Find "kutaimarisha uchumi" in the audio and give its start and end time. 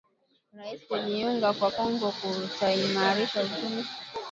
2.21-3.83